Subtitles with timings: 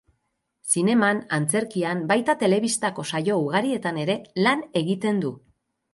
[0.75, 5.35] Zineman, antzerkian baita telebistako saio ugarietan ere lan egiten du.